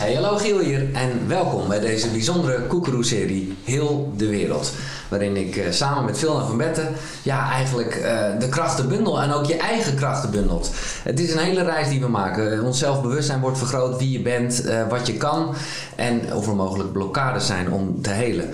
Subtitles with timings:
[0.00, 4.72] Hey, hallo Giel hier en welkom bij deze bijzondere Koekeroe-serie Heel de Wereld.
[5.08, 6.88] Waarin ik uh, samen met Phil van Betten
[7.22, 10.70] ja, eigenlijk uh, de krachten bundel en ook je eigen krachten bundelt.
[11.02, 12.64] Het is een hele reis die we maken.
[12.64, 15.54] Ons zelfbewustzijn wordt vergroot, wie je bent, wat je kan
[15.96, 18.50] en of er mogelijk blokkades zijn om te helen.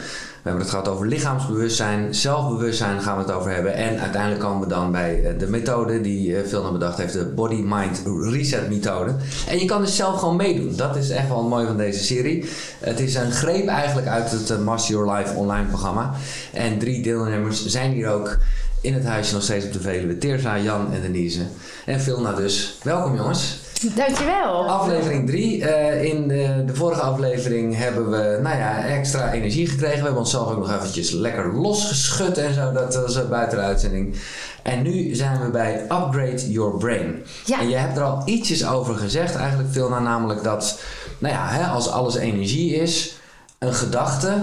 [0.46, 3.74] We hebben het gehad over lichaamsbewustzijn, zelfbewustzijn gaan we het over hebben.
[3.74, 8.02] En uiteindelijk komen we dan bij de methode die Phil bedacht heeft, de Body Mind
[8.30, 9.14] Reset methode.
[9.48, 10.76] En je kan dus zelf gewoon meedoen.
[10.76, 12.48] Dat is echt wel het mooie van deze serie.
[12.80, 16.14] Het is een greep eigenlijk uit het Master Your Life online programma.
[16.52, 18.38] En drie deelnemers zijn hier ook
[18.80, 20.18] in het huisje nog steeds op de Veluwe.
[20.18, 21.42] Teersa, Jan en Denise.
[21.86, 22.78] En Vilna dus.
[22.82, 23.65] Welkom jongens.
[23.80, 24.68] Dankjewel.
[24.68, 25.58] Aflevering 3.
[25.60, 29.96] Uh, in de, de, vorige aflevering hebben we nou ja, extra energie gekregen.
[29.96, 32.72] We hebben onszelf ook nog eventjes lekker losgeschud en zo.
[32.72, 34.16] Dat was uh, buiten de uitzending.
[34.62, 37.24] En nu zijn we bij Upgrade Your Brain.
[37.44, 37.60] Ja.
[37.60, 39.98] En je hebt er al ietsjes over gezegd eigenlijk, Vilna.
[39.98, 40.80] Namelijk dat,
[41.18, 43.16] nou ja, hè, als alles energie is,
[43.58, 44.42] een gedachte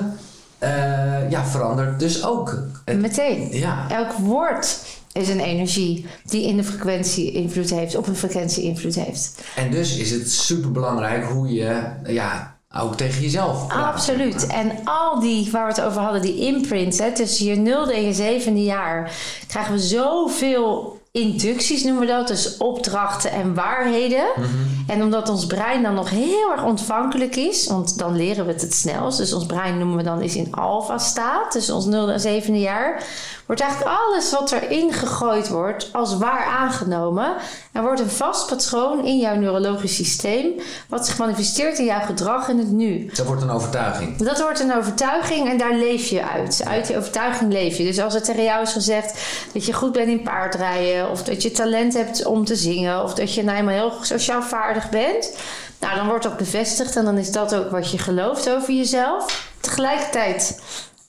[1.30, 2.58] ja, verandert dus ook.
[2.86, 3.50] Meteen.
[3.52, 3.86] Ja.
[3.90, 4.78] Elk woord
[5.14, 9.42] is een energie die in de frequentie invloed heeft, op een frequentie invloed heeft.
[9.56, 13.94] En dus is het super belangrijk hoe je ja, ook tegen jezelf praat.
[13.94, 14.48] Absoluut.
[14.48, 18.04] En al die, waar we het over hadden, die imprints, hè, tussen je nulde en
[18.04, 19.12] je zevende jaar,
[19.48, 24.26] krijgen we zoveel inducties noemen we dat, dus opdrachten en waarheden.
[24.36, 24.48] Mhm.
[24.88, 28.62] En omdat ons brein dan nog heel erg ontvankelijk is, want dan leren we het
[28.62, 29.18] het snelst.
[29.18, 32.60] Dus ons brein noemen we dan is in alfa staat, dus ons 0 en 7
[32.60, 33.04] jaar,
[33.46, 37.36] wordt eigenlijk alles wat erin gegooid wordt als waar aangenomen.
[37.74, 40.52] Er wordt een vast patroon in jouw neurologisch systeem,
[40.88, 43.10] wat zich manifesteert in jouw gedrag in het nu.
[43.14, 44.18] Dat wordt een overtuiging.
[44.18, 46.62] Dat wordt een overtuiging en daar leef je uit.
[46.68, 47.84] Uit die overtuiging leef je.
[47.84, 49.22] Dus als het tegen jou is gezegd
[49.54, 53.14] dat je goed bent in paardrijden, of dat je talent hebt om te zingen, of
[53.14, 55.38] dat je nou eenmaal heel sociaal vaardig bent,
[55.80, 59.52] nou dan wordt dat bevestigd en dan is dat ook wat je gelooft over jezelf.
[59.60, 60.62] Tegelijkertijd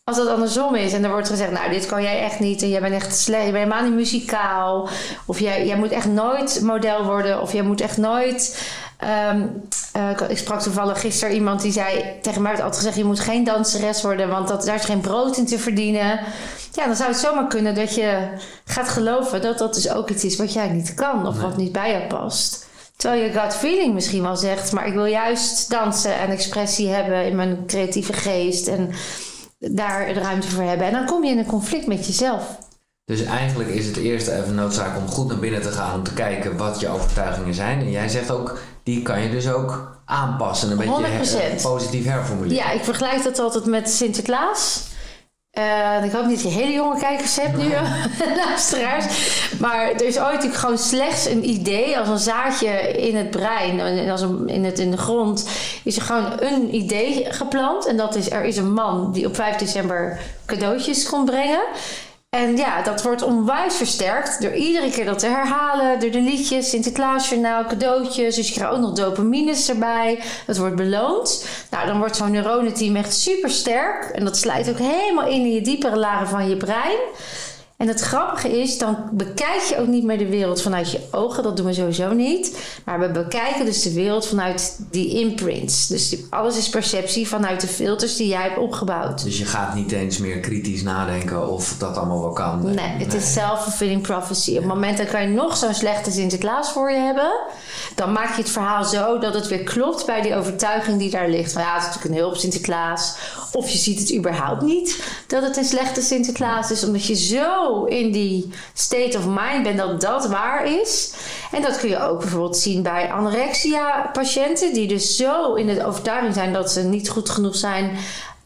[0.04, 2.68] als dat andersom is en er wordt gezegd, nou, dit kan jij echt niet en
[2.68, 4.88] jij bent echt slecht, je bent helemaal niet muzikaal,
[5.26, 8.68] of jij, jij moet echt nooit model worden, of jij moet echt nooit.
[9.30, 9.62] Um,
[9.96, 13.44] uh, ik sprak toevallig gisteren iemand die zei tegen mij: altijd gezegd, je moet geen
[13.44, 16.20] danseres worden, want dat, daar is geen brood in te verdienen.
[16.72, 18.28] Ja, dan zou het zomaar kunnen dat je
[18.64, 21.42] gaat geloven dat dat dus ook iets is wat jij niet kan of nee.
[21.42, 22.66] wat niet bij jou past.
[22.96, 27.26] Terwijl je gut feeling misschien wel zegt, maar ik wil juist dansen en expressie hebben
[27.26, 28.68] in mijn creatieve geest.
[28.68, 28.90] En
[29.70, 30.86] daar de ruimte voor hebben.
[30.86, 32.58] En dan kom je in een conflict met jezelf.
[33.04, 36.14] Dus eigenlijk is het eerst even noodzaak om goed naar binnen te gaan om te
[36.14, 37.80] kijken wat je overtuigingen zijn.
[37.80, 40.70] En jij zegt ook, die kan je dus ook aanpassen.
[40.70, 42.56] Een beetje her, positief herformuleren.
[42.56, 44.92] Ja, ik vergelijk dat altijd met Sinterklaas.
[45.58, 47.68] Uh, ik hoop niet dat je hele jonge kijkers hebt nu,
[48.46, 49.06] luisteraars.
[49.60, 53.80] Maar er is ooit natuurlijk gewoon slechts een idee, als een zaadje in het brein,
[53.80, 55.48] en als een, in, het, in de grond,
[55.84, 57.86] is er gewoon een idee geplant.
[57.86, 61.62] En dat is, er is een man die op 5 december cadeautjes kon brengen.
[62.34, 66.00] En ja, dat wordt onwijs versterkt door iedere keer dat te herhalen.
[66.00, 68.34] Door de liedjes, Sinterklaasjournaal, cadeautjes.
[68.34, 70.22] Dus je krijgt ook nog dopamines erbij.
[70.46, 71.46] Het wordt beloond.
[71.70, 74.04] Nou, dan wordt zo'n neuronenteam echt super sterk.
[74.04, 76.98] En dat slijt ook helemaal in in je diepere lagen van je brein.
[77.84, 81.42] En het grappige is, dan bekijk je ook niet meer de wereld vanuit je ogen.
[81.42, 82.58] Dat doen we sowieso niet.
[82.84, 85.86] Maar we bekijken dus de wereld vanuit die imprints.
[85.86, 89.24] Dus alles is perceptie vanuit de filters die jij hebt opgebouwd.
[89.24, 92.74] Dus je gaat niet eens meer kritisch nadenken of dat allemaal wel kan.
[92.74, 94.50] Nee, het is self-fulfilling prophecy.
[94.50, 97.32] Op het moment dat je nog zo'n slechte Sinterklaas voor je hebben...
[97.94, 101.28] dan maak je het verhaal zo dat het weer klopt bij die overtuiging die daar
[101.28, 101.52] ligt.
[101.52, 103.16] Van ja, het is natuurlijk een hulp Sinterklaas.
[103.54, 106.84] Of je ziet het überhaupt niet dat het een slechte Sinterklaas is.
[106.84, 111.14] Omdat je zo in die state of mind bent dat dat waar is.
[111.52, 116.34] En dat kun je ook bijvoorbeeld zien bij anorexia-patiënten, die dus zo in de overtuiging
[116.34, 117.96] zijn dat ze niet goed genoeg zijn.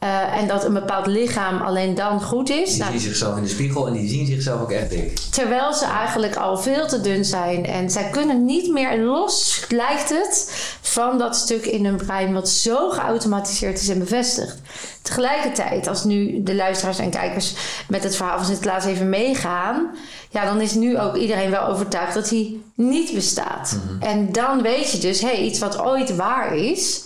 [0.02, 2.70] Uh, en dat een bepaald lichaam alleen dan goed is.
[2.70, 5.18] Die nou, zien zichzelf in de spiegel en die zien zichzelf ook echt dik.
[5.30, 7.66] Terwijl ze eigenlijk al veel te dun zijn.
[7.66, 10.50] En zij kunnen niet meer los, lijkt het,
[10.80, 14.58] van dat stuk in hun brein wat zo geautomatiseerd is en bevestigd.
[15.02, 17.54] Tegelijkertijd, als nu de luisteraars en kijkers
[17.88, 19.96] met het verhaal van Sinterklaas even meegaan,
[20.30, 23.72] ja, dan is nu ook iedereen wel overtuigd dat hij niet bestaat.
[23.72, 24.08] Mm -hmm.
[24.08, 27.04] En dan weet je dus, hé, hey, iets wat ooit waar is,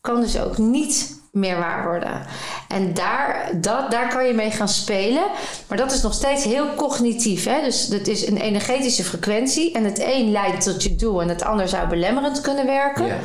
[0.00, 2.22] kan dus ook niet meer waar worden.
[2.68, 5.24] En daar, dat, daar kan je mee gaan spelen.
[5.68, 7.44] Maar dat is nog steeds heel cognitief.
[7.44, 7.62] Hè?
[7.62, 9.72] Dus dat is een energetische frequentie.
[9.72, 13.06] En het een leidt tot je doel en het ander zou belemmerend kunnen werken.
[13.06, 13.16] Ja.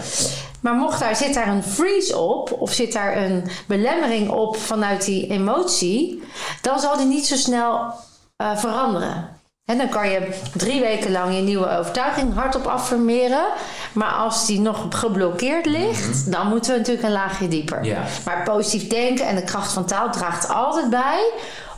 [0.62, 5.06] Maar mocht daar, zit daar een freeze op, of zit daar een belemmering op vanuit
[5.06, 6.24] die emotie,
[6.62, 7.94] dan zal die niet zo snel
[8.38, 9.37] uh, veranderen.
[9.68, 13.46] En dan kan je drie weken lang je nieuwe overtuiging hardop affirmeren.
[13.94, 17.84] Maar als die nog geblokkeerd ligt, dan moeten we natuurlijk een laagje dieper.
[17.84, 18.04] Ja.
[18.26, 21.32] Maar positief denken en de kracht van taal draagt altijd bij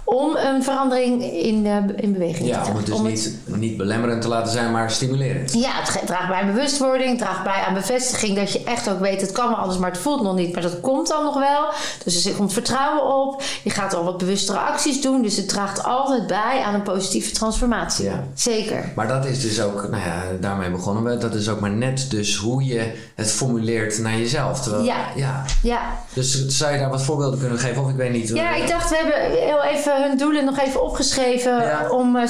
[0.09, 3.77] om een verandering in, eh, in beweging Ja, te om het dus om niet, niet
[3.77, 5.53] belemmerend te laten zijn, maar stimulerend.
[5.53, 8.99] ja, het draagt bij aan bewustwording, het draagt bij aan bevestiging dat je echt ook
[8.99, 11.33] weet, het kan wel anders, maar het voelt nog niet, maar dat komt dan nog
[11.39, 11.65] wel.
[12.03, 15.83] Dus er komt vertrouwen op, je gaat al wat bewustere acties doen, dus het draagt
[15.83, 18.05] altijd bij aan een positieve transformatie.
[18.05, 18.23] Ja.
[18.33, 18.91] Zeker.
[18.95, 21.17] Maar dat is dus ook, nou ja, daarmee begonnen we.
[21.17, 24.61] Dat is ook maar net dus hoe je het formuleert naar jezelf.
[24.61, 24.95] Terwijl, Ja.
[25.15, 25.43] ja.
[25.63, 25.81] Ja.
[26.13, 27.83] Dus zou je daar wat voorbeelden kunnen geven?
[27.83, 28.29] Of ik weet niet.
[28.29, 31.89] ja, ik dacht, we hebben heel even hun doelen nog even opgeschreven Ja.
[31.89, 32.23] om uh,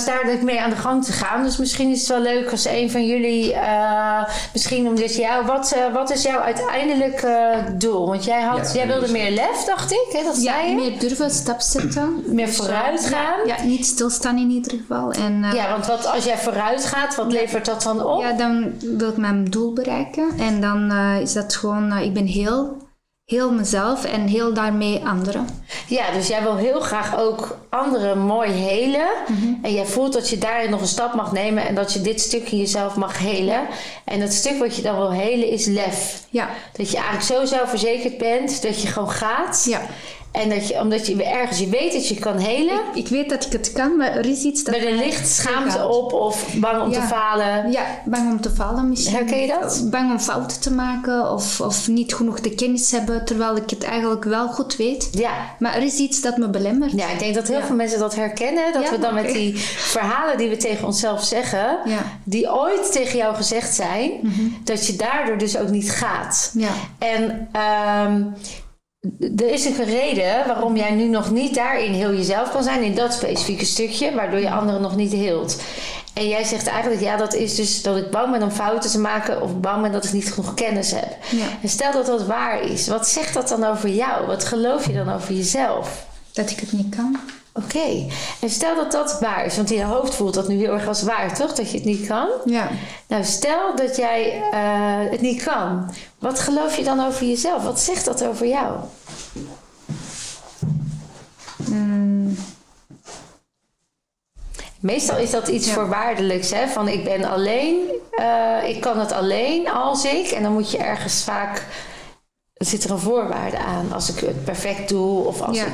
[0.44, 1.44] mee aan de gang te gaan.
[1.44, 4.24] Dus misschien is het wel leuk als een van jullie, eh,
[4.54, 8.08] misschien om dus jou, wat, eh, wat is jouw uiteindelijk eh, doel?
[8.08, 10.24] Want jij, had, Ja, jij wilde dus- meer lef, dacht ik, hè?
[10.24, 10.76] dat Ja, zei je?
[10.76, 12.24] meer durven, stap zetten.
[12.40, 13.48] Meer Dus, vooruit gaan.
[13.48, 15.12] Ja, ja, niet stilstaan in ieder geval.
[15.12, 18.22] En, eh, Ja, want wat, als jij vooruit gaat, wat levert dat dan op?
[18.22, 20.30] ja, dan wil ik mijn doel bereiken.
[20.40, 22.78] En dan eh, is dat gewoon, ik ben heel,
[23.30, 25.48] heel mezelf en heel daarmee anderen.
[25.88, 29.08] Ja, dus jij wil heel graag ook anderen mooi helen.
[29.62, 32.22] En jij voelt dat je daarin nog een stap mag nemen en dat je dit
[32.22, 33.68] stuk in jezelf mag helen.
[34.06, 36.24] En dat stuk wat je dan wil helen is lef.
[36.30, 39.66] Ja, Dat je eigenlijk zo zelfverzekerd bent dat je gewoon gaat.
[39.70, 39.82] ja.
[40.32, 42.80] En dat je, omdat je ergens, je weet dat je kan helen.
[42.94, 44.76] Ik weet dat ik het kan, maar er is iets dat...
[44.76, 47.72] Maar er ligt schaamte op of bang om te falen.
[47.72, 49.16] Ja, bang om te falen misschien.
[49.16, 49.88] Herken je dat?
[49.90, 53.84] Bang om fouten te maken of, of niet genoeg de kennis hebben, terwijl ik het
[53.84, 55.10] eigenlijk wel goed weet.
[55.12, 55.32] Ja.
[55.60, 56.92] Maar er is iets dat me belemmert.
[56.92, 57.66] Ja, ik denk dat heel Ja.
[57.66, 58.74] veel mensen dat herkennen.
[58.74, 61.78] Dat Ja, we dan met die verhalen die we tegen onszelf zeggen,
[62.24, 64.12] die ooit tegen jou gezegd zijn,
[64.64, 66.52] dat je daardoor dus ook niet gaat.
[66.54, 66.70] Ja.
[66.98, 68.24] En ehm,
[69.20, 72.96] er is een reden waarom jij nu nog niet daarin heel jezelf kan zijn, in
[72.96, 75.62] dat specifieke stukje, waardoor je anderen nog niet heelt.
[76.14, 79.00] En jij zegt eigenlijk, ja, dat is dus dat ik bang ben om fouten te
[79.00, 81.18] maken of bang ben dat ik niet genoeg kennis heb.
[81.32, 81.46] Ja.
[81.62, 84.26] En stel dat dat waar is, wat zegt dat dan over jou?
[84.26, 86.06] Wat geloof je dan over jezelf?
[86.34, 87.20] Dat ik het niet kan.
[87.64, 88.06] Oké,
[88.42, 90.88] en stel dat dat waar is, want in je hoofd voelt dat nu heel erg
[90.88, 91.54] als waar, toch?
[91.54, 92.28] Dat je het niet kan.
[92.46, 92.68] Ja.
[93.08, 95.92] Nou, stel dat jij eh, het niet kan.
[96.20, 97.64] Wat geloof je dan over jezelf?
[97.64, 98.76] Wat zegt dat over jou?
[101.58, 102.38] Mm,
[104.80, 105.74] Meestal is dat iets Ja.
[105.74, 106.68] voorwaardelijks, hè?
[106.68, 107.78] Van ik ben alleen,
[108.12, 110.28] eh, ik kan het alleen als ik.
[110.28, 111.66] En dan moet je ergens vaak,
[112.54, 113.94] zit er een voorwaarde aan.
[113.94, 115.66] Als ik het perfect doe of als Ja.
[115.66, 115.72] ik...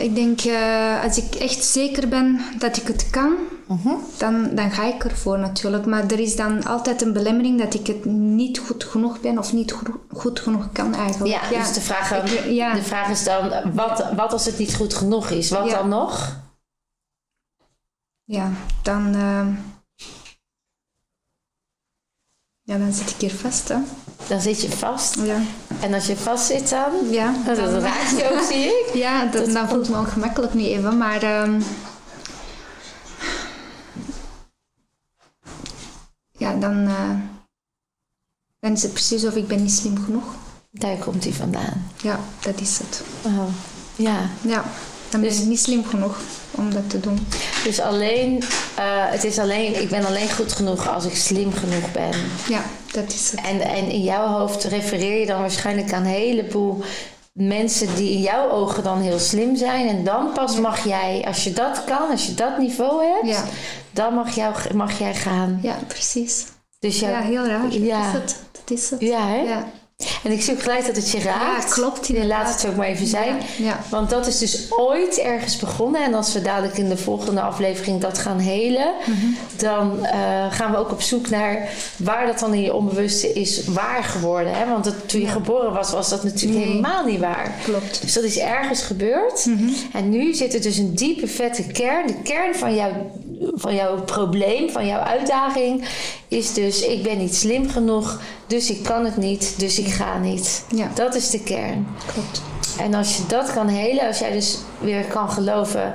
[0.00, 3.34] Ik denk, eh, als ik echt zeker ben dat ik het kan,
[3.68, 3.88] Mhm.
[4.18, 5.86] dan, dan ga ik ervoor natuurlijk.
[5.86, 9.52] Maar er is dan altijd een belemmering dat ik het niet goed genoeg ben of
[9.52, 11.34] niet goed, goed genoeg kan eigenlijk.
[11.50, 12.74] Ja, dus de vraag, Ik- ja.
[12.74, 15.50] de vraag is dan, wat, wat als het niet goed genoeg is?
[15.50, 15.74] Wat Ja.
[15.78, 16.36] dan nog?
[18.24, 18.50] Ja,
[18.82, 19.14] dan...
[19.14, 19.48] ehm,
[22.66, 23.76] ja, dan zit ik hier vast, hè.
[24.28, 25.14] Dan zit je vast.
[25.14, 25.40] Ja,
[25.80, 28.90] En als je vast zit dan, ja dat raakt je ook, zie ik.
[29.04, 31.22] ja dat, Dat dan voelt het me ongemakkelijk nu even, maar...
[31.22, 31.60] ehm,
[36.32, 37.10] ja, dan, eh,
[38.60, 40.34] dan is het precies of ik ben niet slim genoeg.
[40.70, 41.86] Daar komt hij vandaan.
[42.02, 43.02] Ja, dat is het.
[43.22, 43.48] Oh,
[43.96, 44.30] ja.
[44.40, 44.64] Ja,
[45.10, 46.18] dan ben Dus- ik niet slim genoeg
[46.50, 47.26] om dat te doen.
[47.64, 48.42] Dus alleen,
[48.74, 52.10] eh, het is alleen, ik ben alleen goed genoeg als ik slim genoeg ben.
[52.48, 52.62] Ja,
[52.92, 53.40] dat is het.
[53.40, 56.82] En, en in jouw hoofd refereer je dan waarschijnlijk aan een heleboel
[57.32, 59.88] mensen die in jouw ogen dan heel slim zijn.
[59.88, 63.44] En dan pas mag jij, als je dat kan, als je dat niveau hebt, Ja.
[63.90, 65.58] dan mag, jou, mag jij gaan.
[65.62, 66.44] Ja, precies.
[66.78, 67.72] Dus jou- Ja, heel raar.
[67.72, 68.12] Ja.
[68.12, 68.36] Dat is het.
[68.52, 69.00] Dat is het.
[69.00, 69.36] Ja, hè?
[69.40, 69.64] Ja,
[70.24, 71.68] En ik zie ook gelijk dat het je raakt.
[71.68, 73.36] Ja, klopt, En laat het ook maar even zijn.
[73.36, 73.80] Ja, ja.
[73.90, 76.04] Want dat is dus ooit ergens begonnen.
[76.04, 79.26] En als we dadelijk in de volgende aflevering dat gaan helen, Mhm.
[79.56, 83.64] dan eh, gaan we ook op zoek naar waar dat dan in je onbewuste is
[83.64, 84.54] waar geworden.
[84.54, 84.66] Hè?
[84.68, 86.68] Want het- toen je geboren was, was dat natuurlijk Nee.
[86.68, 87.52] helemaal niet waar.
[87.64, 88.00] klopt.
[88.02, 89.46] Dus dat is ergens gebeurd.
[89.46, 89.68] Mhm.
[89.92, 92.06] En nu zit er dus een diepe, vette kern.
[92.06, 92.90] De kern van jouw,
[93.54, 95.88] van jouw probleem, van jouw uitdaging,
[96.28, 100.18] is dus: ik ben niet slim genoeg, dus ik kan het niet, dus ik ga
[100.18, 100.64] niet.
[100.74, 100.90] Ja.
[100.94, 101.86] Dat is de kern.
[102.12, 102.42] Klopt.
[102.78, 105.94] En als je dat kan helen, als jij dus weer kan geloven: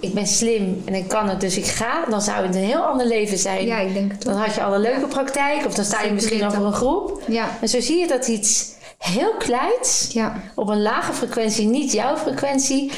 [0.00, 2.82] ik ben slim en ik kan het, dus ik ga, dan zou het een heel
[2.82, 3.66] ander leven zijn.
[3.66, 6.12] Ja, ik denk het Dan had je al een leuke praktijk, of dan sta je
[6.12, 7.22] misschien over een groep.
[7.26, 11.92] Ja, En zo zie je dat iets heel kleins ja, op een lage frequentie, niet
[11.92, 12.90] jouw frequentie,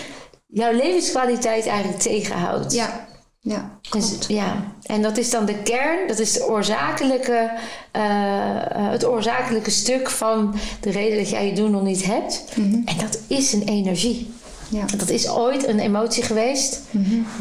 [0.46, 2.72] jouw levenskwaliteit eigenlijk tegenhoudt.
[2.72, 3.05] ja,
[3.48, 3.78] ja.
[3.90, 4.64] Dus, ja.
[4.82, 7.50] En dat is dan de kern, dat is de oorzakelijke,
[7.90, 12.44] eh, eh, het oorzakelijke stuk van de reden dat jij je doen nog niet hebt.
[12.56, 12.74] Mhm.
[12.84, 14.30] En dat is een energie.
[14.68, 14.84] Ja.
[14.96, 16.80] Dat is ooit een emotie geweest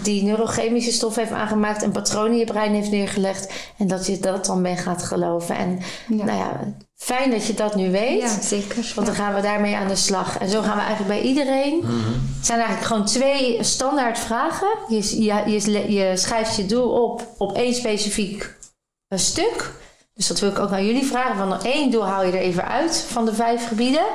[0.04, 3.54] die neurochemische stof heeft aangemaakt en patronen in je brein heeft neergelegd.
[3.78, 5.56] En dat je dat dan bent gaat geloven.
[5.58, 6.26] En Ja.
[6.26, 8.22] nou ja, fijn dat je dat nu weet.
[8.22, 8.92] Ja, zeker.
[8.96, 10.38] Want dan gaan we daarmee aan de slag.
[10.38, 11.84] En zo gaan we eigenlijk bij iedereen.
[12.38, 14.68] Het zijn eigenlijk gewoon twee standaard vragen.
[14.88, 18.56] Je, je, je, je schrijft je doel op op één specifiek
[19.08, 19.72] eh, stuk.
[20.14, 21.36] Dus dat wil ik ook aan jullie vragen.
[21.36, 24.06] Van één doel haal je er even uit van de vijf gebieden.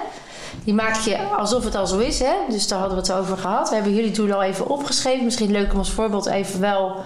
[0.65, 2.19] Die maak je alsof het al zo is.
[2.19, 2.35] Hè?
[2.49, 3.69] Dus daar hadden we het over gehad.
[3.69, 5.25] We hebben jullie doel al even opgeschreven.
[5.25, 6.97] Misschien leuk om als voorbeeld even wel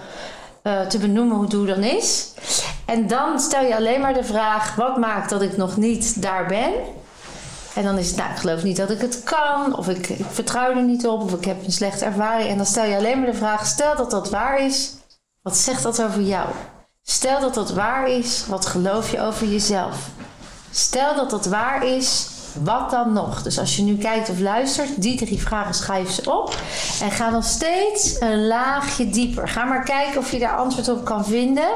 [0.61, 2.33] eh, te benoemen hoe doel dan is.
[2.85, 6.45] En dan stel je alleen maar de vraag: wat maakt dat ik nog niet daar
[6.45, 6.73] ben?
[7.75, 10.25] En dan is het, nou, ik geloof niet dat ik het kan, of ik, ik
[10.31, 12.49] vertrouw er niet op, of ik heb een slechte ervaring.
[12.49, 14.93] En dan stel je alleen maar de vraag: stel dat dat waar is,
[15.41, 16.49] wat zegt dat over jou?
[17.03, 20.09] Stel dat dat waar is, wat geloof je over jezelf?
[20.71, 22.27] Stel dat dat waar is,
[22.63, 23.41] wat dan nog?
[23.41, 26.57] Dus als je nu kijkt of luistert, die drie vragen schrijf ze op.
[27.01, 29.47] En ga dan steeds een laagje dieper.
[29.47, 31.69] Ga maar kijken of je daar antwoord op kan vinden.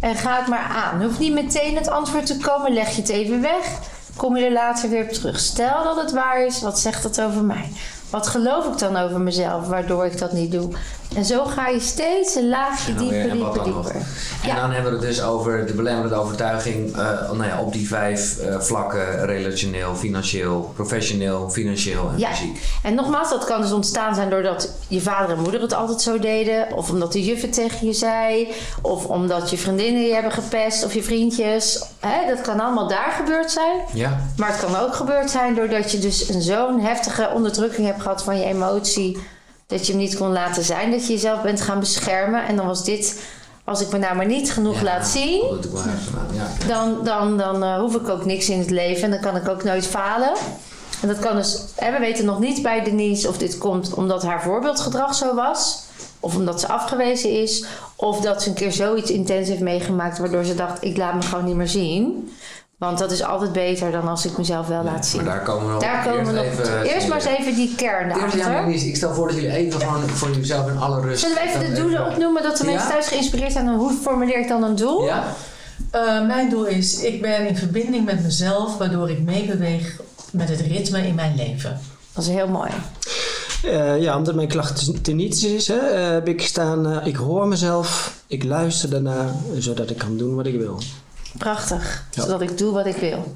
[0.00, 1.02] En ga het maar aan.
[1.02, 2.72] Hoeft niet meteen het antwoord te komen.
[2.72, 3.78] Leg je het even weg.
[4.16, 5.38] Kom je er later weer op terug.
[5.38, 7.72] Stel dat het waar is, wat zegt dat over mij?
[8.10, 10.68] Wat geloof ik dan over mezelf, waardoor ik dat niet doe?
[11.16, 13.90] En zo ga je steeds een laagje dieper, en dieper, dieper.
[13.94, 14.02] En
[14.42, 14.54] Ja.
[14.60, 18.38] dan hebben we het dus over de belemmerende overtuiging eh, nou ja, op die vijf
[18.38, 22.60] eh, vlakken: relationeel, financieel, professioneel, financieel en Ja, fysiek.
[22.82, 26.18] en nogmaals, dat kan dus ontstaan zijn doordat je vader en moeder het altijd zo
[26.18, 26.72] deden.
[26.72, 28.48] Of omdat de juf het tegen je zei.
[28.82, 30.84] Of omdat je vriendinnen je hebben gepest.
[30.84, 31.82] Of je vriendjes.
[32.06, 33.80] Hè, dat kan allemaal daar gebeurd zijn.
[33.92, 38.02] Ja, Maar het kan ook gebeurd zijn doordat je dus een zo'n heftige onderdrukking hebt
[38.02, 39.18] gehad van je emotie.
[39.66, 40.90] Dat je hem niet kon laten zijn.
[40.90, 42.46] Dat je jezelf bent gaan beschermen.
[42.46, 43.20] En dan was dit,
[43.64, 45.44] als ik me nou maar niet genoeg Ja, laat zien
[46.32, 46.66] ja.
[46.66, 49.48] dan, dan, dan eh, hoef ik ook niks in het leven en dan kan ik
[49.48, 50.32] ook nooit falen.
[51.02, 54.22] En dat kan dus, hè, we weten nog niet bij Denise of dit komt omdat
[54.22, 55.85] haar voorbeeldgedrag zo was,
[56.26, 57.64] of omdat ze afgewezen is,
[57.96, 61.22] of dat ze een keer zoiets intens heeft meegemaakt waardoor ze dacht: ik laat me
[61.22, 62.30] gewoon niet meer zien.
[62.78, 65.24] Want dat is altijd beter dan als ik mezelf wel laat zien.
[65.24, 67.54] Maar daar komen we nog Daar komen we nog eerst even, Eerst maar eens even
[67.54, 71.20] die kern ja, ik stel voor dat jullie even gewoon voor jezelf in alle rust...
[71.20, 72.70] Zullen we even de doelen opnoemen, dat de Ja?
[72.70, 73.66] mensen thuis geïnspireerd zijn?
[73.66, 75.04] En hoe formuleer ik dan een doel?
[75.04, 75.24] Ja?
[75.90, 80.00] Eh, mijn doel is, ik ben in verbinding met mezelf, waardoor ik meebeweeg
[80.32, 81.80] met het ritme in mijn leven.
[82.12, 82.70] Dat is heel mooi.
[83.64, 87.16] Eh, ja, omdat mijn klacht te niets is, hè, eh, heb ik staan, eh, ik
[87.16, 90.78] hoor mezelf, ik luister daarna, zodat ik kan doen wat ik wil.
[91.38, 92.04] Prachtig.
[92.10, 92.22] Ja.
[92.22, 93.34] Zodat ik doe wat ik wil.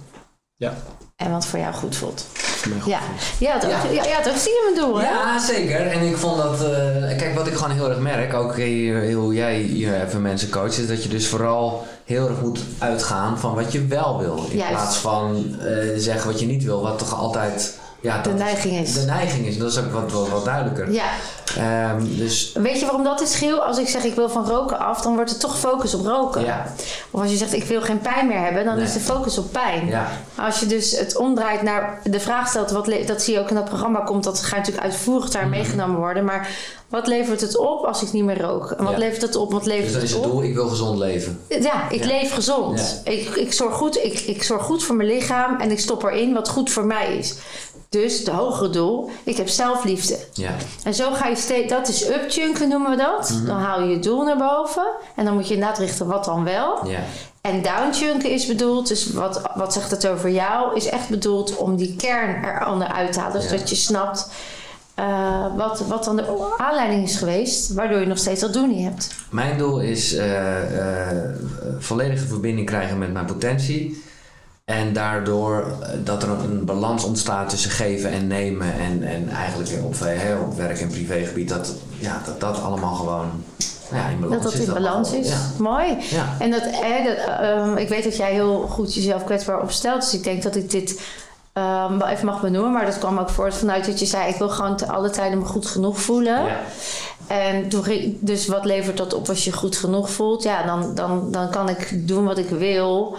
[0.56, 0.74] Ja,
[1.16, 2.24] En wat voor jou goed voelt.
[2.34, 2.92] voor mij goed.
[2.92, 3.00] Ja,
[3.38, 3.82] ja, ook, Ja.
[3.92, 4.04] ja.
[4.04, 5.04] ja, het ook stiekem een doel, hè?
[5.08, 5.80] Ja, zeker.
[5.86, 6.60] En ik vond dat...
[6.64, 10.50] eh, kijk, wat ik gewoon heel erg merk, ook hier, hoe jij hier even mensen
[10.50, 10.78] coacht...
[10.78, 14.46] is dat je dus vooral heel erg moet uitgaan van wat je wel wil.
[14.50, 14.72] In Juist.
[14.72, 17.78] plaats van eh, zeggen wat je niet wil, wat toch altijd...
[18.00, 18.92] Ja, De dat neiging is.
[18.94, 19.58] De neiging is.
[19.58, 20.92] Dat is ook wat, wat, wat duidelijker.
[20.92, 21.04] Ja,
[21.56, 23.58] Ehm, dus weet je waarom dat is, Giel?
[23.62, 26.44] Als ik zeg ik wil van roken af, dan wordt het toch focus op roken.
[26.44, 26.66] ja,
[27.10, 28.84] Of als je zegt ik wil geen pijn meer hebben, dan Nee.
[28.84, 29.86] is de focus op pijn.
[29.86, 30.08] ja.
[30.34, 33.54] Als je dus het omdraait naar de vraag stelt, wat dat zie je ook in
[33.54, 35.50] dat programma komt, dat gaat natuurlijk uitvoerig daar Mhm.
[35.50, 36.24] meegenomen worden.
[36.24, 36.48] Maar
[36.88, 38.70] wat levert het op als ik niet meer rook?
[38.70, 38.98] En wat Ja.
[38.98, 39.52] levert het op?
[39.52, 40.30] Wat Dus levert dan is het op?
[40.30, 41.40] doel, ik wil gezond leven.
[41.48, 42.06] Ja, ik Ja.
[42.06, 43.00] leef gezond.
[43.04, 46.32] Ik, ik, zorg goed, ik, ik zorg goed voor mijn lichaam en ik stop erin
[46.34, 47.34] wat goed voor mij is.
[47.90, 50.18] Dus de hogere doel, ik heb zelfliefde.
[50.32, 50.50] Ja.
[50.84, 53.30] En zo ga je steeds, dat is upchunken noemen we dat.
[53.30, 53.46] Mhm.
[53.46, 56.44] Dan haal je je doel naar boven en dan moet je inderdaad richten wat dan
[56.44, 56.88] wel.
[56.88, 57.00] Ja.
[57.40, 61.76] En downchunken is bedoeld, dus wat, wat zegt het over jou, is echt bedoeld om
[61.76, 63.40] die kern er onderuit te halen.
[63.40, 63.48] Ja.
[63.48, 64.30] Zodat je snapt
[64.94, 68.84] eh, wat, wat dan de aanleiding is geweest, waardoor je nog steeds dat doel niet
[68.84, 69.14] hebt.
[69.30, 71.34] Mijn doel is eh, eh,
[71.78, 74.02] volledige verbinding krijgen met mijn potentie.
[74.70, 78.72] En daardoor eh, dat er een balans ontstaat tussen geven en nemen.
[78.74, 81.48] En, en eigenlijk op, eh, hè, op werk- en privégebied.
[81.48, 83.30] Dat, ja, dat dat allemaal gewoon
[83.92, 84.66] ja, in balans Dat dat is.
[84.68, 85.28] in balans is.
[85.28, 85.36] Ja.
[85.58, 85.96] Mooi.
[86.10, 86.34] Ja.
[86.38, 90.00] En dat, hè, dat, ehm, ik weet dat jij heel goed jezelf kwetsbaar opstelt.
[90.00, 91.00] Dus ik denk dat ik dit
[91.52, 92.72] ehm, wel even mag benoemen.
[92.72, 94.28] Maar dat kwam ook voort vanuit dat je zei...
[94.28, 96.44] ik wil gewoon te alle tijden me goed genoeg voelen.
[96.44, 96.60] Ja.
[97.26, 100.42] En toen ging- dus wat levert dat op als je goed genoeg voelt?
[100.42, 103.16] Ja, dan, dan, dan kan ik doen wat ik wil.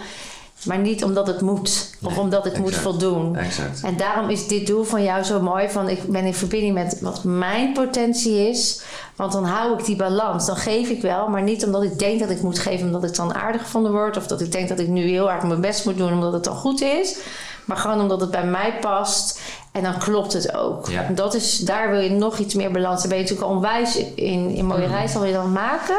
[0.64, 1.90] Maar niet omdat het moet.
[2.02, 3.36] Of Nee, omdat ik moet voldoen.
[3.36, 3.80] Exact.
[3.82, 5.68] En daarom is dit doel van jou zo mooi.
[5.68, 8.82] Van ik ben in verbinding met wat mijn potentie is.
[9.16, 10.46] Want dan hou ik die balans.
[10.46, 11.28] Dan geef ik wel.
[11.28, 12.86] Maar niet omdat ik denk dat ik moet geven.
[12.86, 14.16] Omdat ik dan aardig gevonden word.
[14.16, 16.12] Of dat ik denk dat ik nu heel erg mijn best moet doen.
[16.12, 17.16] Omdat het dan goed is.
[17.64, 19.40] Maar gewoon omdat het bij mij past.
[19.72, 20.88] En dan klopt het ook.
[20.88, 21.02] Ja.
[21.02, 23.00] En dat is, daar wil je nog iets meer balans.
[23.00, 24.50] Daar ben je natuurlijk onwijs in.
[24.50, 24.92] In mooie Mhm.
[24.92, 25.96] reis al je dan maken.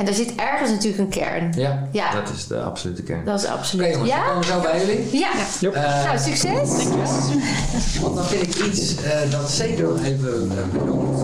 [0.00, 1.52] En daar zit ergens natuurlijk een kern.
[1.56, 2.12] Ja, Ja.
[2.12, 3.24] dat is de absolute kern.
[3.24, 3.86] Dat is Oké absoluut.
[3.92, 4.28] jongens, we ja?
[4.28, 5.18] komen zo bij jullie.
[5.18, 5.30] Ja.
[5.60, 6.84] Eh, Nou, succes.
[8.00, 11.18] Want dan vind ik iets eh, dat zeker nog even eh, benoemd,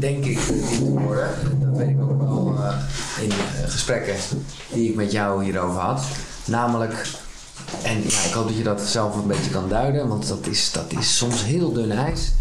[0.00, 1.28] denk ik, te worden.
[1.60, 3.36] Dat weet ik ook wel eh, in eh,
[3.70, 4.14] gesprekken
[4.72, 6.02] die ik met jou hierover had.
[6.44, 7.06] Namelijk,
[7.82, 10.72] en ja, ik hoop dat je dat zelf een beetje kan duiden, want dat is,
[10.72, 12.32] dat is soms heel dun ijs.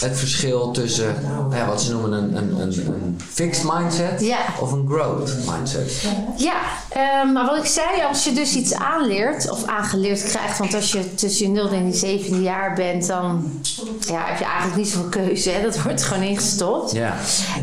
[0.00, 1.14] Het verschil tussen
[1.50, 4.38] ja, wat ze noemen een, een, een, een fixed mindset Ja.
[4.60, 6.02] of een growth mindset.
[6.36, 10.74] Ja, eh, maar wat ik zei, als je dus iets aanleert of aangeleerd krijgt, want
[10.74, 13.60] als je tussen je 0 en je zevende jaar bent, dan
[14.06, 15.50] ja, heb je eigenlijk niet zoveel keuze.
[15.50, 15.62] Hè?
[15.62, 16.92] Dat wordt gewoon ingestopt.
[16.92, 17.16] Ja,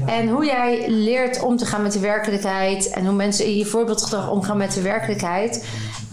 [0.05, 3.65] En hoe jij leert om te gaan met de werkelijkheid en hoe mensen in je
[3.65, 5.65] voorbeeldgedrag omgaan met de werkelijkheid,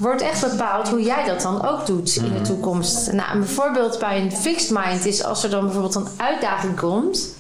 [0.02, 3.12] wordt echt bepaald hoe jij dat dan ook doet in de toekomst.
[3.12, 7.34] Nou, een bijvoorbeeld bij een fixed mind is als er dan bijvoorbeeld een uitdaging komt.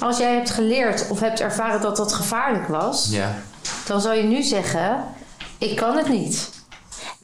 [0.00, 3.34] Als jij hebt geleerd of hebt ervaren dat dat gevaarlijk was, ja,
[3.86, 5.04] dan zou je nu zeggen:
[5.58, 6.50] Ik kan het niet.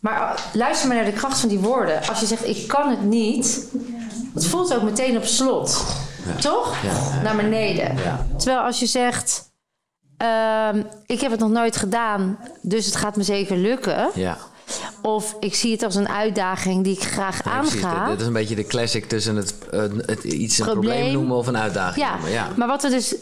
[0.01, 2.09] Maar uh, luister maar naar de kracht van die woorden.
[2.09, 3.67] Als je zegt: Ik kan het niet,
[4.35, 5.85] het voelt ook meteen op slot.
[6.41, 6.77] Toch?
[6.83, 7.23] Ja.
[7.23, 7.97] Naar beneden.
[8.37, 9.51] Terwijl als je zegt:
[10.17, 14.11] ehm, Ik heb het nog nooit gedaan, dus het gaat me zeker lukken.
[14.15, 14.37] ja.
[15.03, 18.09] Of ik zie het als een uitdaging die ik graag Ja, aanga.
[18.11, 19.55] Dit is een beetje de classic tussen het,
[20.07, 20.93] het iets een Probleem.
[20.95, 22.31] probleem noemen of een uitdaging Ja, noemen.
[22.31, 22.49] Ja.
[22.57, 23.15] maar wat er dus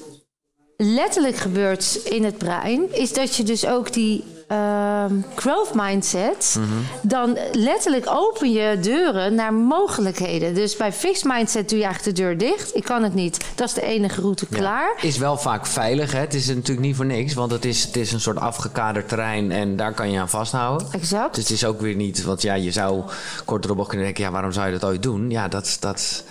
[0.77, 6.69] letterlijk gebeurt in het brein, is dat je dus ook die ehm, growth mindset, Mhm.
[7.03, 10.55] dan letterlijk open je deuren naar mogelijkheden.
[10.55, 12.77] Dus bij fixed mindset doe je eigenlijk de deur dicht.
[12.77, 13.45] Ik kan het niet.
[13.55, 14.57] Dat is de enige route Ja.
[14.57, 14.95] klaar.
[15.01, 16.13] Is wel vaak veilig.
[16.13, 16.19] Hè?
[16.19, 19.53] Het is natuurlijk niet voor niks, want het is, het is een soort afgekaderd terrein
[19.53, 20.87] en daar kan je aan vasthouden.
[20.93, 21.35] Exact.
[21.35, 23.03] Dus het is ook weer niet, want ja, je zou
[23.45, 25.31] kort erop kunnen denken, ja, waarom zou je dat ooit doen?
[25.31, 26.25] Ja, dat, dat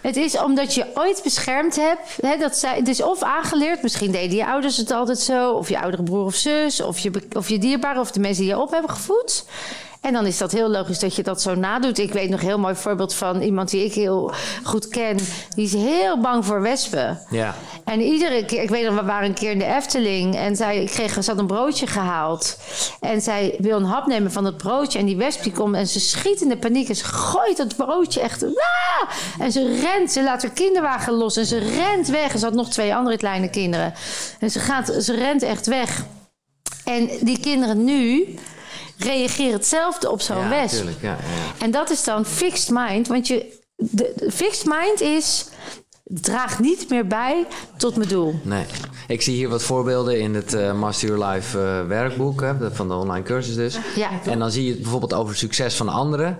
[0.00, 2.16] Het is omdat je ooit beschermd hebt.
[2.20, 5.68] Hè, dat zij, het is of aangeleerd, misschien deden je ouders het altijd zo, of
[5.68, 8.60] je oudere broer of zus, of je, of je dierbaren, of de mensen die je
[8.60, 9.44] op hebben gevoed.
[10.00, 11.98] En dan is dat heel logisch dat je dat zo nadoet.
[11.98, 15.18] Ik weet nog een heel mooi voorbeeld van iemand die ik heel goed ken.
[15.54, 17.20] Die is heel bang voor wespen.
[17.30, 17.54] ja.
[17.84, 20.82] En iedere keer, ik weet nog, we waren een keer in de Efteling en zij
[20.82, 22.58] ik kreeg, ze had een broodje gehaald.
[23.00, 25.86] En zij wil een hap nemen van het broodje en die wesp die komt en
[25.86, 28.44] ze schiet in de paniek en ze gooit het broodje echt.
[28.44, 29.10] Ah!
[29.38, 32.32] En ze rent, ze laat haar kinderwagen los en ze rent weg.
[32.32, 33.94] En ze had nog twee andere kleine kinderen.
[34.40, 36.04] En ze, gaat, ze rent echt weg.
[36.84, 38.34] En die kinderen nu
[39.04, 40.76] reageren hetzelfde op zo'n ja, wesp.
[40.76, 41.64] tuurlijk, ja, ja.
[41.64, 43.08] En dat is dan fixed mind.
[43.08, 45.46] Want je, de, de fixed mind is...
[46.04, 48.40] draagt niet meer bij tot mijn doel.
[48.42, 48.64] Nee.
[49.06, 52.88] Ik zie hier wat voorbeelden in het eh, Master Your Life eh, werkboek, hè, van
[52.88, 53.78] de online cursus dus.
[53.96, 54.10] Ja.
[54.24, 56.38] En dan zie je het bijvoorbeeld over succes van anderen.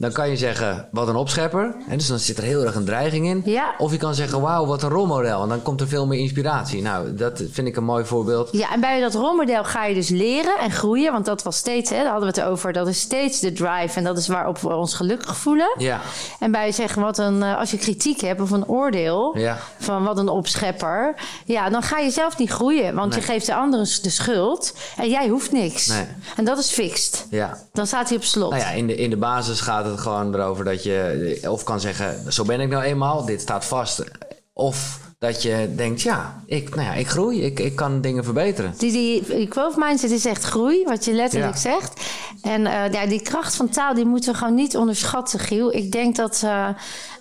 [0.00, 1.74] Dan kan je zeggen, wat een opschepper.
[1.88, 3.42] En dus dan zit er heel erg een dreiging in.
[3.44, 3.74] Ja.
[3.78, 5.42] Of je kan zeggen, wauw, wat een rolmodel.
[5.42, 6.82] En dan komt er veel meer inspiratie.
[6.82, 8.48] Nou, dat vind ik een mooi voorbeeld.
[8.52, 11.12] Ja, en bij dat rolmodel ga je dus leren en groeien.
[11.12, 12.72] Want dat was steeds, hè, daar hadden we het over.
[12.72, 13.98] Dat is steeds de drive.
[13.98, 15.74] En dat is waarop we ons gelukkig voelen.
[15.78, 16.00] Ja,
[16.38, 19.38] En bij zeggen, wat een, eh, als je kritiek hebt of een oordeel...
[19.38, 21.14] ja, van wat een opschepper...
[21.44, 22.94] ja, dan ga je zelf niet groeien.
[22.94, 23.20] Want Nee.
[23.20, 24.74] je geeft de anderen de schuld.
[24.96, 25.86] En jij hoeft niks.
[25.86, 26.06] Nee.
[26.36, 27.26] En dat is fixed.
[27.30, 27.58] ja.
[27.72, 28.50] Dan staat hij op slot.
[28.50, 31.80] Nou ja, in de, in de basis gaat het gewoon erover dat je of kan
[31.80, 34.04] zeggen, zo ben ik nou eenmaal, dit staat vast.
[34.52, 38.74] Of dat je denkt, ja, ik, nou ja, ik groei, ik, ik kan dingen verbeteren.
[38.78, 41.60] Die, die, die growth mindset is echt groei, wat je letterlijk Ja.
[41.60, 42.00] zegt.
[42.42, 45.72] En eh, ja, die kracht van taal, die moeten we gewoon niet onderschatten, Giel.
[45.74, 46.68] Ik denk dat eh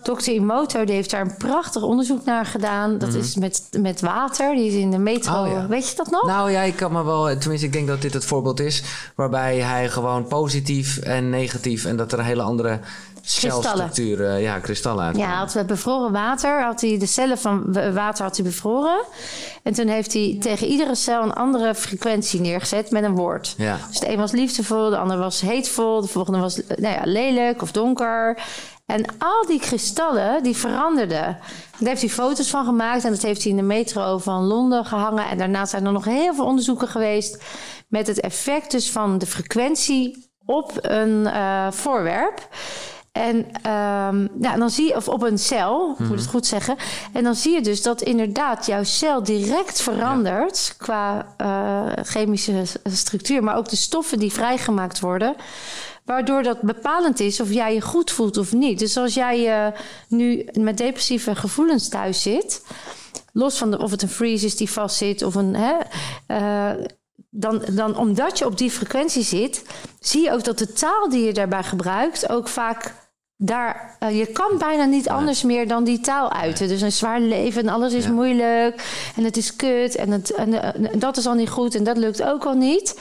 [0.03, 2.97] dokter Imoto, die heeft daar een prachtig onderzoek naar gedaan.
[2.97, 5.31] Dat is met, met water, die is in de metro.
[5.33, 5.41] Mhm.
[5.43, 5.67] Oh, ja.
[5.67, 6.25] Weet je dat nog?
[6.25, 8.83] Nou ja, ik kan me wel, tenminste, ik denk dat dit het voorbeeld is,
[9.15, 12.79] waarbij hij gewoon positief en negatief en dat er een hele andere
[13.31, 15.17] celstructuur, eh, ja, kristallen uit.
[15.17, 16.63] Ja, hij had bevroren water.
[16.63, 19.03] Had hij de cellen van water had hij bevroren.
[19.63, 23.53] En toen heeft hij tegen iedere cel een andere frequentie neergezet met een woord.
[23.57, 23.77] Ja.
[23.87, 27.61] Dus de een was liefdevol, de ander was heetvol, de volgende was nou ja, lelijk
[27.61, 28.37] of donker.
[28.85, 31.37] En al die kristallen, die veranderden.
[31.77, 34.85] Daar heeft hij foto's van gemaakt en dat heeft hij in de metro van Londen
[34.85, 35.29] gehangen.
[35.29, 37.43] En daarna zijn er nog heel veel onderzoeken geweest
[37.87, 42.47] met het effect dus van de frequentie op een eh, voorwerp.
[43.19, 46.75] En ehm, ja, dan zie je, of op een cel, ik moet het goed zeggen.
[47.13, 53.43] En dan zie je dus dat inderdaad jouw cel direct verandert qua eh, chemische structuur,
[53.43, 55.35] maar ook de stoffen die vrijgemaakt worden.
[56.05, 58.79] Waardoor dat bepalend is of jij je goed voelt of niet.
[58.79, 62.65] Dus als jij eh, nu met depressieve gevoelens thuis zit,
[63.33, 65.55] los van de, of het een freeze is die vastzit of een.
[65.55, 65.75] Hè,
[66.27, 66.85] eh,
[67.29, 69.65] dan, dan omdat je op die frequentie zit,
[69.99, 72.98] zie je ook dat de taal die je daarbij gebruikt ook vaak
[73.41, 76.67] daar, eh, je kan bijna niet anders meer dan die taal uiten.
[76.67, 78.11] Dus een zwaar leven en alles is Ja.
[78.11, 78.81] moeilijk
[79.15, 81.83] en het is kut en, het, en, eh, en dat is al niet goed en
[81.83, 82.99] dat lukt ook al niet.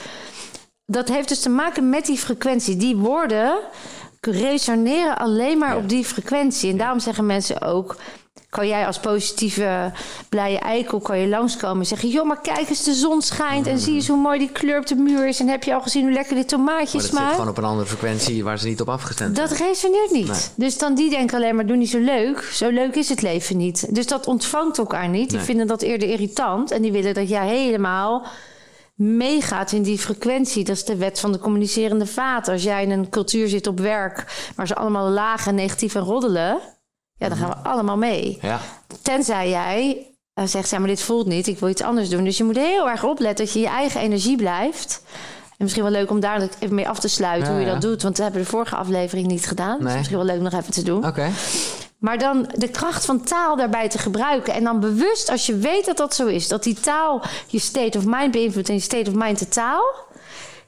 [0.87, 2.77] Dat heeft dus te maken met die frequentie.
[2.77, 3.59] Die woorden
[4.21, 5.77] resoneren alleen maar Ja.
[5.77, 6.71] op die frequentie.
[6.71, 7.97] En daarom zeggen mensen ook...
[8.51, 9.93] kan jij als positieve,
[10.29, 12.09] blije eikel kan je langskomen en zeggen...
[12.09, 14.87] joh, maar kijk eens, de zon schijnt en zie eens hoe mooi die kleur op
[14.87, 15.41] de muur is...
[15.41, 17.35] en heb je al gezien hoe lekker dit tomaatje Maar dat zit smaakt?
[17.35, 20.27] gewoon op een andere frequentie waar ze niet op afgestemd Dat resoneert niet.
[20.29, 20.41] Nee.
[20.55, 22.43] Dus dan die denken alleen maar, doe niet zo leuk.
[22.43, 23.95] Zo leuk is het leven niet.
[23.95, 25.29] Dus dat ontvangt elkaar niet.
[25.29, 25.47] Die Nee.
[25.47, 26.71] vinden dat eerder irritant.
[26.71, 28.27] En die willen dat jij helemaal
[28.95, 30.65] meegaat in die frequentie.
[30.65, 32.49] Dat is de wet van de communicerende vaat.
[32.49, 34.51] Als jij in een cultuur zit op werk...
[34.57, 36.61] waar ze allemaal laag en negatief en roddelen...
[37.19, 38.39] ja, dan gaan we allemaal mee.
[38.43, 38.61] Ja.
[39.03, 42.25] Tenzij jij eh, zegt, ja, maar dit voelt niet, ik wil iets anders doen.
[42.25, 45.03] Dus je moet heel erg opletten dat je je eigen energie blijft.
[45.49, 47.73] En misschien wel leuk om daar even mee af te sluiten Ja, hoe je ja.
[47.73, 48.03] dat doet.
[48.03, 49.77] Want dat hebben we de vorige aflevering niet gedaan.
[49.79, 49.97] Dus Nee.
[49.97, 51.07] misschien wel leuk nog even te doen.
[51.07, 51.31] Oké.
[51.99, 54.55] Maar dan de kracht van taal daarbij te gebruiken.
[54.55, 57.99] En dan bewust, als je weet dat dat zo is, dat die taal je state
[57.99, 59.83] of mind beïnvloedt en je state of mind de taal.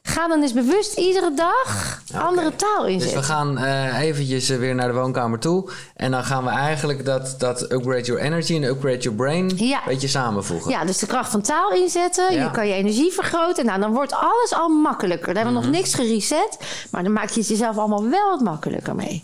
[0.02, 3.18] Ga dan eens bewust iedere dag andere taal Dus inzetten.
[3.18, 5.70] we gaan eh, eventjes eh, weer naar de woonkamer toe.
[5.94, 9.76] En dan gaan we eigenlijk dat, dat upgrade your energy en upgrade your brain Ja.
[9.76, 10.70] een beetje samenvoegen.
[10.70, 12.34] Ja, dus de kracht van taal inzetten.
[12.34, 12.44] Ja.
[12.44, 13.64] Je kan je energie vergroten.
[13.66, 15.26] Nou, dan wordt alles al makkelijker.
[15.26, 15.68] Dan hebben we Mhm.
[15.70, 16.58] nog niks gereset.
[16.90, 19.20] Maar dan maak je het jezelf allemaal wel wat makkelijker mee.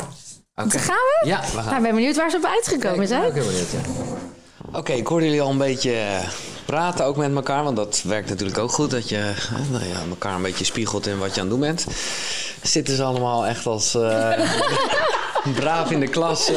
[0.55, 0.79] Oké.
[0.79, 1.27] Gaan we?
[1.29, 1.65] Ja, we gaan.
[1.65, 3.25] Nou, ik ben benieuwd waar ze op uitgekomen Ik ben zijn.
[3.25, 3.79] ook heel benieuwd, ja.
[4.73, 6.29] Oké, ik hoorde jullie al een beetje eh,
[6.65, 7.65] praten ook met elkaar.
[7.65, 8.91] Want dat werkt natuurlijk ook goed.
[8.91, 11.67] Dat je eh, nou ja, elkaar een beetje spiegelt in wat je aan het doen
[11.67, 11.87] bent.
[12.63, 14.51] Zitten ze allemaal echt als eh,
[15.61, 16.51] braaf in de klas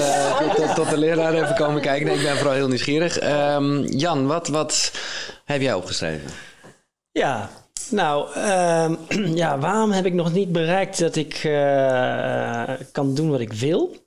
[0.76, 2.08] tot, de leraar even komen kijken.
[2.08, 3.20] Nee, ik ben vooral heel nieuwsgierig.
[3.20, 4.92] Ehm, Jan, wat, wat
[5.46, 6.30] heb jij opgeschreven?
[7.12, 7.50] Ja,
[7.90, 8.96] nou, ehm,
[9.42, 11.40] ja, waarom heb ik nog niet bereikt dat ik
[12.92, 13.98] kan doen wat ik wil?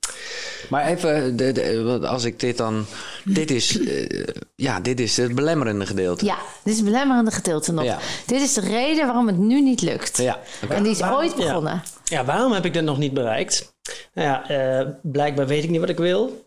[0.73, 2.85] Maar even, de, als ik dit dan...
[3.23, 6.25] Dit is, eh, ja, dit is het belemmerende gedeelte.
[6.25, 7.83] Ja, dit is het belemmerende gedeelte nog.
[7.83, 7.99] Ja.
[8.25, 10.17] Dit is de reden waarom het nu niet lukt.
[10.17, 10.39] Ja.
[10.69, 11.83] En die is Waarom- ooit begonnen.
[12.03, 13.75] Ja, waarom heb ik dat nog niet bereikt?
[14.13, 16.45] Nou ja, eh, blijkbaar weet ik niet wat ik wil.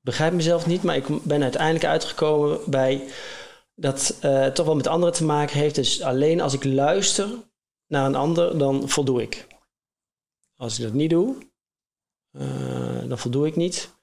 [0.00, 3.02] Begrijp mezelf niet, maar ik ben uiteindelijk uitgekomen bij
[3.74, 5.74] dat eh, het toch wel met anderen te maken heeft.
[5.74, 7.28] Dus alleen als ik luister
[7.86, 9.46] naar een ander, dan voldoe ik.
[10.56, 11.36] Als ik dat niet doe,
[13.12, 13.94] dan voldoe ik niet.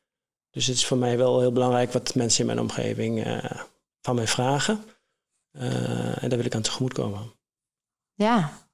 [0.50, 3.62] Dus het is voor mij wel heel belangrijk wat mensen in mijn omgeving eh,
[4.02, 4.84] van mij vragen.
[5.52, 7.34] Eh, en daar wil ik aan tegemoet komen.
[8.14, 8.69] Ja.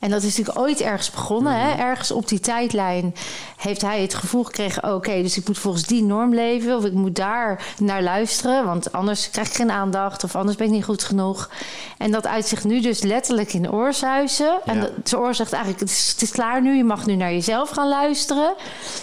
[0.00, 1.60] En dat is natuurlijk ooit ergens begonnen.
[1.60, 1.70] Hè?
[1.72, 1.80] Mhm.
[1.80, 3.14] Ergens op die tijdlijn
[3.56, 4.94] heeft hij het gevoel gekregen...
[4.94, 6.76] oké, dus ik moet volgens die norm leven...
[6.76, 8.64] of ik moet daar naar luisteren...
[8.64, 10.24] want anders krijg ik geen aandacht...
[10.24, 11.50] of anders ben ik niet goed genoeg.
[11.98, 14.60] En dat uitzicht nu dus letterlijk in oorzuizen.
[14.64, 14.88] En Ja.
[15.04, 16.76] zijn oor zegt eigenlijk, het is, het is klaar nu...
[16.76, 18.54] je mag nu naar jezelf gaan luisteren.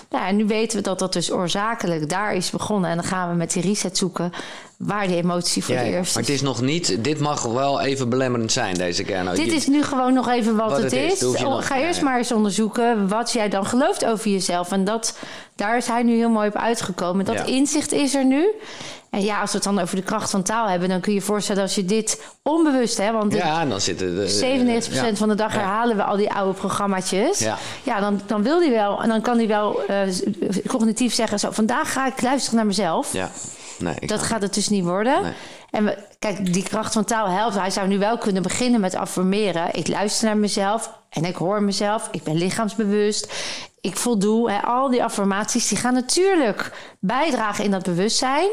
[0.09, 2.89] Nou, en nu weten we dat dat dus oorzakelijk daar is begonnen...
[2.89, 4.31] en dan gaan we met die reset zoeken...
[4.77, 5.87] waar die emotie voor Ja, ja.
[5.97, 9.23] eerst Maar het is nog niet, dit mag wel even belemmerend zijn, deze keer.
[9.23, 11.23] Nou, Dit je- is nu gewoon nog even wat, Wat het het is, is.
[11.23, 14.71] Oh, nog- Ga eerst maar eens onderzoeken wat jij dan gelooft over jezelf.
[14.71, 15.17] En dat,
[15.57, 17.25] daar is hij nu heel mooi op uitgekomen.
[17.25, 17.43] Dat Ja.
[17.43, 18.47] inzicht is er nu.
[19.09, 20.89] En ja, als we het dan over de kracht van taal hebben...
[20.89, 22.97] dan kun je je voorstellen als je dit onbewust...
[22.97, 24.87] Hè, want Ja, dan zitten de...
[24.89, 25.15] 97% ja.
[25.15, 27.39] van de dag herhalen we al die oude programmaatjes.
[27.39, 27.57] Ja.
[27.83, 29.01] Ja, dan, dan wil hij wel.
[29.01, 29.99] En dan kan hij wel eh,
[30.67, 31.39] cognitief zeggen...
[31.39, 33.13] Zo, vandaag ga ik luisteren naar mezelf.
[33.13, 33.29] Ja,
[33.79, 33.95] nee.
[33.99, 35.21] Dat gaat het dus niet worden.
[35.23, 35.33] Nee.
[35.71, 37.55] En we, kijk, die kracht van taal helpt.
[37.55, 39.69] Hij zou nu wel kunnen beginnen met affirmeren.
[39.75, 42.07] Ik luister naar mezelf en ik hoor mezelf.
[42.11, 43.33] Ik ben lichaamsbewust.
[43.87, 44.51] Ik voldoe.
[44.51, 48.49] Hè, al die affirmaties die gaan natuurlijk bijdragen in dat bewustzijn.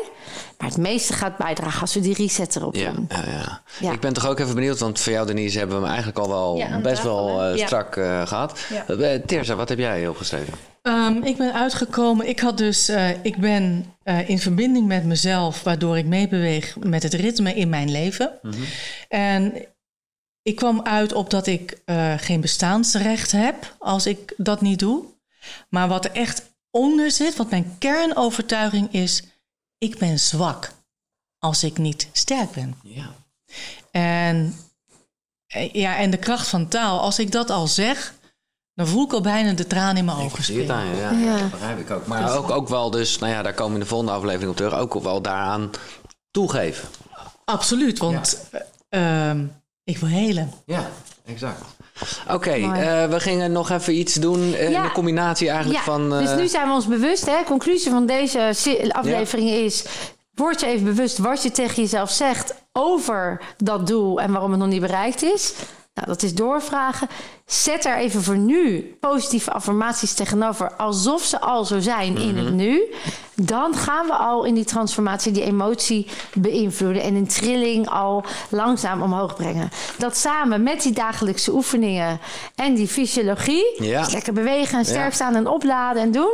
[0.58, 3.06] Maar het meeste gaat bijdragen als we die reset erop Ja, doen.
[3.08, 3.62] ja, ja.
[3.80, 3.92] Ja.
[3.92, 6.28] Ik ben toch ook even benieuwd, want voor jou Denise hebben we hem eigenlijk al
[6.28, 7.66] wel best wel eh, Ja.
[7.66, 8.60] strak eh, gehad.
[8.70, 8.86] Ja.
[8.94, 10.52] Eh, Teersa, wat heb jij opgeschreven?
[10.82, 12.28] Ehm, ik ben uitgekomen.
[12.28, 17.02] Ik had dus, eh, ik ben eh, in verbinding met mezelf, waardoor ik meebeweeg met
[17.02, 18.30] het ritme in mijn leven.
[19.08, 19.54] En
[20.42, 25.04] ik kwam uit op dat ik eh, geen bestaansrecht heb als ik dat niet doe.
[25.68, 29.22] Maar wat er echt onder zit, wat mijn kernovertuiging is,
[29.78, 30.72] ik ben zwak
[31.38, 32.78] als ik niet sterk ben.
[32.82, 33.10] Ja.
[33.90, 34.56] En,
[35.72, 38.14] ja, en de kracht van taal, als ik dat al zeg,
[38.74, 41.06] dan voel ik al bijna de traan in mijn Ik ogen zie het springen.
[41.06, 41.32] aan je, ja.
[41.34, 41.38] Ja.
[41.40, 42.06] Dat begrijp ik ook.
[42.06, 44.56] Maar ook, ook wel dus, nou ja, daar komen we in de volgende aflevering op
[44.56, 45.70] terug, ook wel daaraan
[46.30, 46.88] toegeven.
[47.44, 48.48] Absoluut, want
[48.88, 49.46] eh, ehm,
[49.84, 50.52] ik wil helen.
[50.66, 50.90] Ja,
[51.24, 51.62] exact.
[52.30, 54.54] Oké, eh, we gingen nog even iets doen.
[54.54, 54.84] eh, Ja.
[54.84, 56.10] Een combinatie eigenlijk Ja, van...
[56.10, 57.26] dus eh, nu zijn we ons bewust.
[57.26, 57.42] Hè?
[57.44, 59.84] Conclusie van deze se- aflevering is...
[60.34, 64.60] Word je even bewust wat je tegen jezelf zegt over dat doel en waarom het
[64.60, 65.54] nog niet bereikt is.
[65.94, 67.08] Nou, dat is doorvragen.
[67.46, 72.52] Zet er even voor nu positieve affirmaties tegenover, alsof ze al zo zijn in het
[72.54, 72.82] nu.
[73.36, 79.02] Dan gaan we al in die transformatie die emotie beïnvloeden en een trilling al langzaam
[79.02, 79.70] omhoog brengen.
[79.98, 82.20] Dat samen met die dagelijkse oefeningen
[82.54, 84.02] en die fysiologie, Ja.
[84.02, 86.32] dus lekker bewegen en sterk staan en opladen en doen,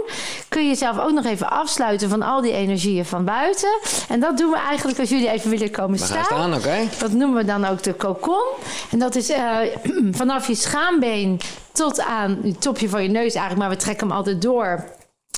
[0.48, 3.78] kun je jezelf ook nog even afsluiten van al die energieën van buiten.
[4.08, 6.24] En dat doen we eigenlijk als jullie even willen komen We staan.
[6.24, 6.78] staan, oké?
[6.98, 8.44] Dat noemen we dan ook de cocon.
[8.90, 9.49] En dat is eh,
[10.20, 11.40] vanaf je schaambeen
[11.72, 13.58] tot aan het topje van je neus eigenlijk.
[13.58, 14.84] Maar we trekken hem altijd door.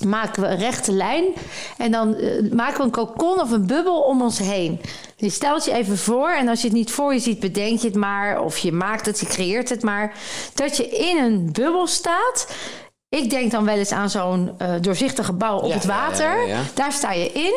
[0.06, 1.24] Maken we een rechte lijn.
[1.78, 4.80] En dan eh, maken we een cocon of een bubbel om ons heen.
[5.16, 6.30] Je stelt je even voor.
[6.30, 8.40] En als je het niet voor je ziet, bedenk je het maar.
[8.40, 10.14] Of je maakt het, je creëert het maar.
[10.54, 12.46] Dat je in een bubbel staat.
[13.12, 16.40] Ik denk dan wel eens aan zo'n eh, doorzichtige bal op Ja, het water.
[16.46, 16.60] ja, ja.
[16.74, 17.54] Daar sta je in.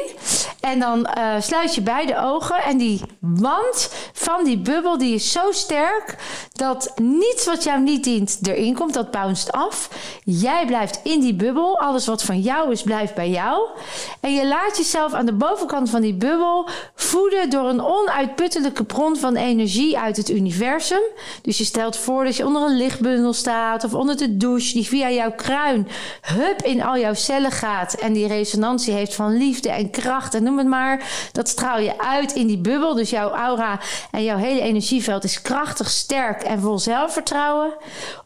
[0.59, 2.55] En dan eh, sluit je beide ogen.
[2.63, 6.15] En die wand van die bubbel die is zo sterk
[6.53, 8.93] dat niets wat jou niet dient erin komt.
[8.93, 9.89] Dat bounced af.
[10.23, 11.79] Jij blijft in die bubbel.
[11.79, 13.67] Alles wat van jou is, blijft bij jou.
[14.19, 19.17] En je laat jezelf aan de bovenkant van die bubbel voeden door een onuitputtelijke bron
[19.17, 21.01] van energie uit het universum.
[21.41, 24.85] Dus je stelt voor dat je onder een lichtbundel staat of onder de douche die
[24.87, 25.87] via jouw kruin
[26.21, 30.43] hup in al jouw cellen gaat en die resonantie heeft van liefde en kracht en
[30.43, 31.29] noem het maar.
[31.31, 32.93] Dat straal je uit in die bubbel.
[32.93, 33.79] Dus jouw aura
[34.11, 37.73] en jouw hele energieveld is krachtig, sterk en vol zelfvertrouwen.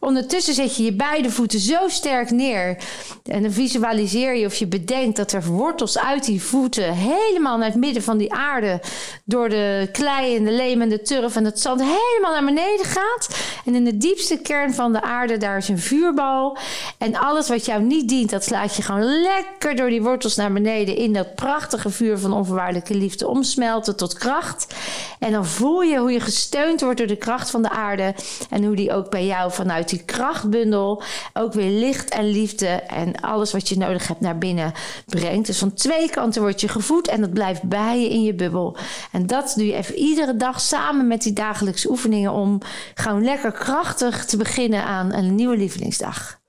[0.00, 2.76] Ondertussen zet je je beide voeten zo sterk neer
[3.24, 7.68] en dan visualiseer je of je bedenkt dat er wortels uit die voeten helemaal naar
[7.68, 8.80] het midden van die aarde
[9.24, 12.86] door de klei en de leem en de turf en het zand helemaal naar beneden
[12.86, 13.28] gaat.
[13.64, 16.58] En in de diepste kern van de aarde, daar is een vuurbal.
[16.98, 20.52] En alles wat jou niet dient, dat slaat je gewoon lekker door die wortels naar
[20.52, 24.74] beneden in dat prachtige vuur van onvoorwaardelijke liefde omsmelten tot kracht.
[25.18, 28.14] En dan voel je hoe je gesteund wordt door de kracht van de aarde.
[28.50, 33.20] En hoe die ook bij jou vanuit die krachtbundel ook weer licht en liefde en
[33.20, 34.72] alles wat je nodig hebt naar binnen
[35.06, 35.46] brengt.
[35.46, 38.76] Dus van twee kanten word je gevoed en dat blijft bij je in je bubbel.
[39.12, 42.58] En dat doe je even iedere dag samen met die dagelijkse oefeningen om
[42.94, 46.39] gewoon lekker krachtig te beginnen aan een nieuwe lievelingsdag.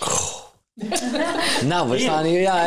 [0.00, 0.33] Oh.
[1.64, 2.66] Nou, we staan hier, ja.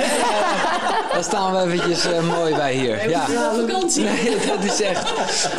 [1.12, 3.10] Daar staan we eventjes eh, mooi bij hier.
[3.10, 3.26] Ja.
[3.56, 4.04] vakantie.
[4.04, 5.13] Nee, dat is echt.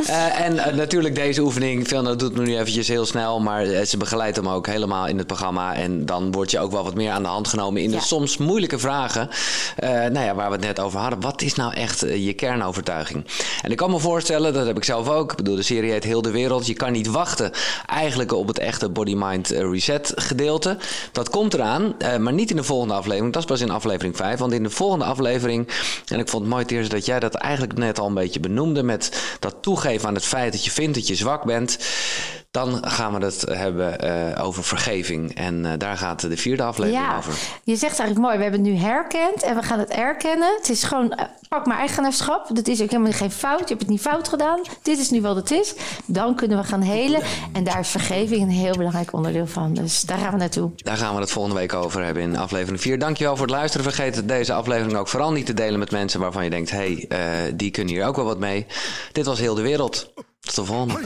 [0.09, 3.97] Eh, en eh, natuurlijk deze oefening, Fiona doet het nu eventjes heel snel, maar ze
[3.97, 5.75] begeleidt hem ook helemaal in het programma.
[5.75, 8.03] En dan word je ook wel wat meer aan de hand genomen in de Ja.
[8.03, 9.29] soms moeilijke vragen.
[9.77, 11.21] eh, nou ja, waar we het net over hadden.
[11.21, 13.25] Wat is nou echt je kernovertuiging?
[13.63, 15.31] En ik kan me voorstellen, dat heb ik zelf ook.
[15.31, 16.67] Ik bedoel, de serie heet Heel de Wereld.
[16.67, 17.51] Je kan niet wachten
[17.87, 20.77] eigenlijk op het echte Body-Mind Reset gedeelte.
[21.13, 23.33] Dat komt eraan, eh, maar niet in de volgende aflevering.
[23.33, 24.39] Dat is pas in aflevering 5.
[24.39, 25.69] Want in de volgende aflevering,
[26.07, 28.83] en ik vond het mooi Teers dat jij dat eigenlijk net al een beetje benoemde...
[28.83, 31.79] met dat toegeven aan het feit dat je vindt dat je zwak bent...
[32.51, 35.35] dan gaan we het hebben eh, over vergeving.
[35.35, 37.33] En eh, daar gaat de vierde aflevering Ja, over.
[37.65, 40.55] je zegt eigenlijk mooi, we hebben het nu herkend en we gaan het erkennen.
[40.57, 42.49] Het is gewoon, eh, pak maar eigenaarschap.
[42.53, 43.59] Dat is ook helemaal geen fout.
[43.59, 44.61] Je hebt het niet fout gedaan.
[44.83, 45.75] Dit is nu wat het is.
[46.07, 47.23] Dan kunnen we gaan helen.
[47.53, 49.75] En daar is vergeving een heel belangrijk onderdeel van.
[49.75, 50.71] Dus daar gaan we naartoe.
[50.77, 52.99] Daar gaan we het volgende week over hebben in aflevering 4.
[52.99, 53.93] Dankjewel voor het luisteren.
[53.93, 56.71] Vergeet deze aflevering ook vooral niet te delen met mensen waarvan je denkt...
[56.71, 58.67] hé, hey, eh, die kunnen hier ook wel wat mee.
[59.13, 60.13] Dit was Heel de Wereld.
[60.41, 61.01] Tot de volgende.